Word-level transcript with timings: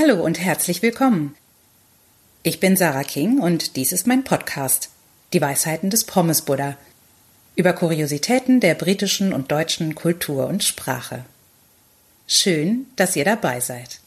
Hallo 0.00 0.24
und 0.24 0.40
herzlich 0.40 0.80
willkommen. 0.80 1.34
Ich 2.42 2.58
bin 2.58 2.74
Sarah 2.74 3.02
King 3.02 3.38
und 3.38 3.76
dies 3.76 3.92
ist 3.92 4.06
mein 4.06 4.24
Podcast, 4.24 4.88
Die 5.34 5.42
Weisheiten 5.42 5.90
des 5.90 6.04
Pommes 6.04 6.42
Buddha, 6.42 6.78
über 7.54 7.74
Kuriositäten 7.74 8.60
der 8.60 8.74
britischen 8.74 9.34
und 9.34 9.52
deutschen 9.52 9.94
Kultur 9.94 10.46
und 10.46 10.64
Sprache. 10.64 11.26
Schön, 12.26 12.86
dass 12.96 13.14
ihr 13.14 13.26
dabei 13.26 13.60
seid. 13.60 14.00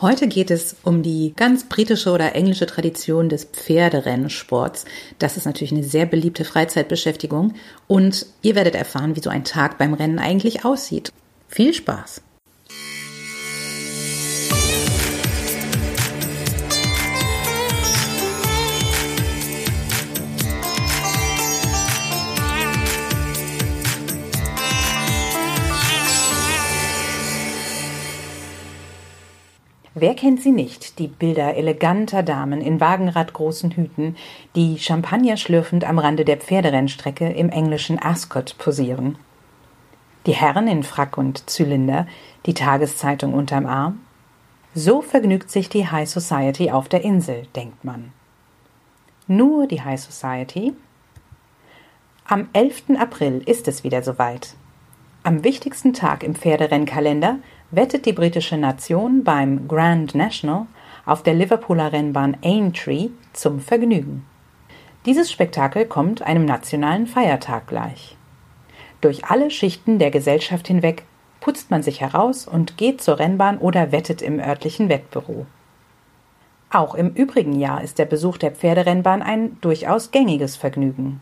Heute 0.00 0.26
geht 0.26 0.50
es 0.50 0.74
um 0.82 1.04
die 1.04 1.32
ganz 1.36 1.68
britische 1.68 2.10
oder 2.10 2.34
englische 2.34 2.66
Tradition 2.66 3.28
des 3.28 3.44
Pferderennsports. 3.44 4.84
Das 5.20 5.36
ist 5.36 5.44
natürlich 5.44 5.72
eine 5.72 5.84
sehr 5.84 6.06
beliebte 6.06 6.44
Freizeitbeschäftigung 6.44 7.54
und 7.86 8.26
ihr 8.40 8.56
werdet 8.56 8.74
erfahren, 8.74 9.14
wie 9.14 9.22
so 9.22 9.30
ein 9.30 9.44
Tag 9.44 9.78
beim 9.78 9.94
Rennen 9.94 10.18
eigentlich 10.18 10.64
aussieht. 10.64 11.12
Viel 11.48 11.72
Spaß! 11.72 12.20
Wer 29.94 30.14
kennt 30.14 30.40
sie 30.40 30.52
nicht, 30.52 30.98
die 30.98 31.06
Bilder 31.06 31.54
eleganter 31.54 32.22
Damen 32.22 32.62
in 32.62 32.80
wagenradgroßen 32.80 33.72
Hüten, 33.72 34.16
die 34.54 34.78
Champagner 34.78 35.36
schlürfend 35.36 35.84
am 35.84 35.98
Rande 35.98 36.24
der 36.24 36.38
Pferderennstrecke 36.38 37.28
im 37.28 37.50
englischen 37.50 37.98
Ascot 37.98 38.56
posieren? 38.56 39.18
Die 40.24 40.34
Herren 40.34 40.66
in 40.66 40.82
Frack 40.82 41.18
und 41.18 41.50
Zylinder, 41.50 42.06
die 42.46 42.54
Tageszeitung 42.54 43.34
unterm 43.34 43.66
Arm? 43.66 44.00
So 44.74 45.02
vergnügt 45.02 45.50
sich 45.50 45.68
die 45.68 45.86
High 45.86 46.08
Society 46.08 46.70
auf 46.70 46.88
der 46.88 47.04
Insel, 47.04 47.46
denkt 47.54 47.84
man. 47.84 48.12
Nur 49.26 49.66
die 49.66 49.82
High 49.82 50.00
Society? 50.00 50.72
Am 52.24 52.48
11. 52.54 52.96
April 52.98 53.42
ist 53.44 53.68
es 53.68 53.84
wieder 53.84 54.02
soweit. 54.02 54.54
Am 55.22 55.44
wichtigsten 55.44 55.92
Tag 55.92 56.22
im 56.22 56.34
Pferderennkalender 56.34 57.36
wettet 57.72 58.06
die 58.06 58.12
britische 58.12 58.58
Nation 58.58 59.24
beim 59.24 59.66
Grand 59.66 60.14
National 60.14 60.66
auf 61.06 61.22
der 61.22 61.34
Liverpooler 61.34 61.92
Rennbahn 61.92 62.36
Aintree 62.44 63.08
zum 63.32 63.60
Vergnügen. 63.60 64.24
Dieses 65.06 65.32
Spektakel 65.32 65.86
kommt 65.86 66.22
einem 66.22 66.44
nationalen 66.44 67.06
Feiertag 67.06 67.66
gleich. 67.66 68.16
Durch 69.00 69.24
alle 69.24 69.50
Schichten 69.50 69.98
der 69.98 70.12
Gesellschaft 70.12 70.68
hinweg 70.68 71.04
putzt 71.40 71.70
man 71.70 71.82
sich 71.82 72.00
heraus 72.00 72.46
und 72.46 72.76
geht 72.76 73.02
zur 73.02 73.18
Rennbahn 73.18 73.58
oder 73.58 73.90
wettet 73.90 74.22
im 74.22 74.38
örtlichen 74.38 74.88
Wettbüro. 74.88 75.46
Auch 76.70 76.94
im 76.94 77.10
übrigen 77.14 77.58
Jahr 77.58 77.82
ist 77.82 77.98
der 77.98 78.04
Besuch 78.04 78.36
der 78.36 78.52
Pferderennbahn 78.52 79.22
ein 79.22 79.58
durchaus 79.60 80.10
gängiges 80.10 80.56
Vergnügen. 80.56 81.20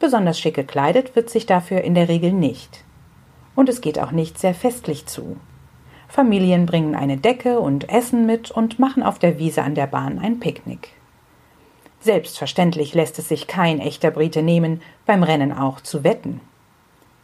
Besonders 0.00 0.40
schick 0.40 0.54
gekleidet 0.54 1.14
wird 1.14 1.30
sich 1.30 1.46
dafür 1.46 1.82
in 1.82 1.94
der 1.94 2.08
Regel 2.08 2.32
nicht. 2.32 2.82
Und 3.54 3.68
es 3.68 3.82
geht 3.82 3.98
auch 3.98 4.10
nicht 4.10 4.38
sehr 4.38 4.54
festlich 4.54 5.06
zu. 5.06 5.36
Familien 6.10 6.66
bringen 6.66 6.96
eine 6.96 7.16
Decke 7.16 7.60
und 7.60 7.88
Essen 7.88 8.26
mit 8.26 8.50
und 8.50 8.80
machen 8.80 9.04
auf 9.04 9.20
der 9.20 9.38
Wiese 9.38 9.62
an 9.62 9.76
der 9.76 9.86
Bahn 9.86 10.18
ein 10.18 10.40
Picknick. 10.40 10.88
Selbstverständlich 12.00 12.94
lässt 12.94 13.18
es 13.20 13.28
sich 13.28 13.46
kein 13.46 13.78
echter 13.78 14.10
Brite 14.10 14.42
nehmen, 14.42 14.82
beim 15.06 15.22
Rennen 15.22 15.52
auch 15.52 15.80
zu 15.80 16.02
wetten. 16.02 16.40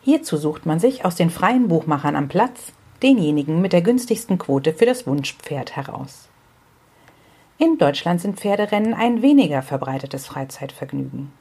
Hierzu 0.02 0.36
sucht 0.36 0.66
man 0.66 0.78
sich 0.78 1.04
aus 1.04 1.16
den 1.16 1.30
freien 1.30 1.66
Buchmachern 1.66 2.14
am 2.14 2.28
Platz 2.28 2.72
denjenigen 3.02 3.60
mit 3.60 3.72
der 3.72 3.82
günstigsten 3.82 4.38
Quote 4.38 4.72
für 4.72 4.86
das 4.86 5.06
Wunschpferd 5.06 5.74
heraus. 5.74 6.28
In 7.58 7.78
Deutschland 7.78 8.20
sind 8.20 8.38
Pferderennen 8.38 8.94
ein 8.94 9.20
weniger 9.20 9.62
verbreitetes 9.62 10.26
Freizeitvergnügen. 10.26 11.32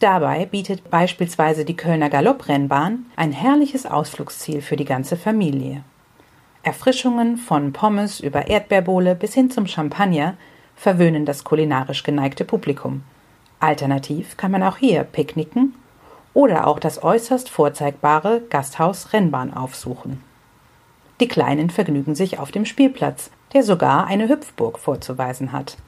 Dabei 0.00 0.46
bietet 0.46 0.90
beispielsweise 0.90 1.64
die 1.64 1.76
Kölner 1.76 2.10
Galopprennbahn 2.10 3.06
ein 3.14 3.32
herrliches 3.32 3.86
Ausflugsziel 3.86 4.60
für 4.60 4.76
die 4.76 4.84
ganze 4.84 5.16
Familie. 5.16 5.84
Erfrischungen 6.68 7.38
von 7.38 7.72
Pommes 7.72 8.20
über 8.20 8.48
Erdbeerbohle 8.48 9.14
bis 9.14 9.32
hin 9.32 9.50
zum 9.50 9.66
Champagner 9.66 10.34
verwöhnen 10.76 11.24
das 11.24 11.42
kulinarisch 11.42 12.02
geneigte 12.02 12.44
Publikum. 12.44 13.04
Alternativ 13.58 14.36
kann 14.36 14.50
man 14.50 14.62
auch 14.62 14.76
hier 14.76 15.04
picknicken 15.04 15.74
oder 16.34 16.66
auch 16.66 16.78
das 16.78 17.02
äußerst 17.02 17.48
vorzeigbare 17.48 18.42
Gasthaus 18.50 19.14
Rennbahn 19.14 19.54
aufsuchen. 19.54 20.22
Die 21.20 21.28
Kleinen 21.28 21.70
vergnügen 21.70 22.14
sich 22.14 22.38
auf 22.38 22.50
dem 22.50 22.66
Spielplatz, 22.66 23.30
der 23.54 23.62
sogar 23.62 24.06
eine 24.06 24.28
Hüpfburg 24.28 24.78
vorzuweisen 24.78 25.52
hat. 25.52 25.78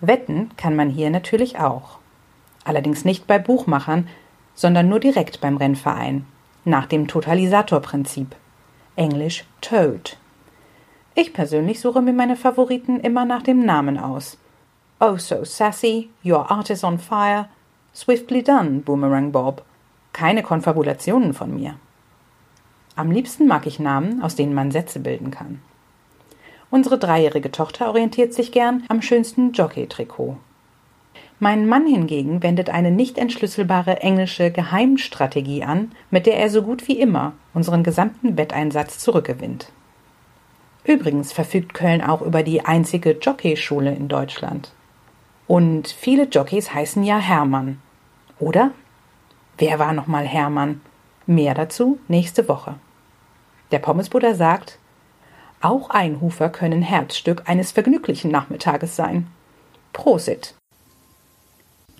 Wetten 0.00 0.50
kann 0.56 0.76
man 0.76 0.88
hier 0.88 1.10
natürlich 1.10 1.58
auch. 1.58 1.98
Allerdings 2.62 3.04
nicht 3.04 3.26
bei 3.26 3.40
Buchmachern, 3.40 4.06
sondern 4.54 4.88
nur 4.88 5.00
direkt 5.00 5.40
beim 5.40 5.56
Rennverein, 5.56 6.26
nach 6.64 6.86
dem 6.86 7.08
Totalisatorprinzip. 7.08 8.36
Englisch 8.96 9.44
Toad. 9.62 10.18
Ich 11.14 11.32
persönlich 11.32 11.80
suche 11.80 12.02
mir 12.02 12.12
meine 12.12 12.36
Favoriten 12.36 13.00
immer 13.00 13.24
nach 13.24 13.42
dem 13.42 13.64
Namen 13.64 13.98
aus. 13.98 14.36
Oh 15.00 15.16
so 15.16 15.44
sassy, 15.44 16.10
your 16.24 16.50
art 16.50 16.68
is 16.68 16.84
on 16.84 16.98
fire, 16.98 17.48
swiftly 17.94 18.42
done, 18.42 18.80
Boomerang 18.80 19.32
Bob. 19.32 19.64
Keine 20.12 20.42
Konfabulationen 20.42 21.32
von 21.32 21.54
mir. 21.54 21.76
Am 22.94 23.10
liebsten 23.10 23.46
mag 23.46 23.66
ich 23.66 23.78
Namen, 23.78 24.22
aus 24.22 24.36
denen 24.36 24.52
man 24.52 24.70
Sätze 24.70 25.00
bilden 25.00 25.30
kann. 25.30 25.62
Unsere 26.70 26.98
dreijährige 26.98 27.50
Tochter 27.50 27.88
orientiert 27.88 28.34
sich 28.34 28.52
gern 28.52 28.82
am 28.88 29.00
schönsten 29.00 29.52
Jockey-Trikot. 29.52 30.36
Mein 31.44 31.66
Mann 31.66 31.88
hingegen 31.88 32.40
wendet 32.44 32.70
eine 32.70 32.92
nicht 32.92 33.18
entschlüsselbare 33.18 33.98
englische 33.98 34.52
Geheimstrategie 34.52 35.64
an, 35.64 35.90
mit 36.08 36.26
der 36.26 36.36
er 36.36 36.48
so 36.48 36.62
gut 36.62 36.86
wie 36.86 37.00
immer 37.00 37.32
unseren 37.52 37.82
gesamten 37.82 38.36
Wetteinsatz 38.36 39.00
zurückgewinnt. 39.00 39.72
Übrigens 40.84 41.32
verfügt 41.32 41.74
Köln 41.74 42.00
auch 42.00 42.22
über 42.22 42.44
die 42.44 42.64
einzige 42.64 43.18
Jockeyschule 43.18 43.92
in 43.92 44.06
Deutschland. 44.06 44.70
Und 45.48 45.88
viele 45.88 46.28
Jockeys 46.28 46.72
heißen 46.72 47.02
ja 47.02 47.18
Hermann. 47.18 47.80
Oder? 48.38 48.70
Wer 49.58 49.80
war 49.80 49.92
nochmal 49.94 50.26
Hermann? 50.26 50.80
Mehr 51.26 51.54
dazu 51.54 51.98
nächste 52.06 52.46
Woche. 52.46 52.76
Der 53.72 53.80
Pommesbuddha 53.80 54.34
sagt, 54.34 54.78
auch 55.60 55.90
Einhufer 55.90 56.50
können 56.50 56.82
Herzstück 56.82 57.42
eines 57.46 57.72
vergnüglichen 57.72 58.30
Nachmittages 58.30 58.94
sein. 58.94 59.26
Prosit! 59.92 60.54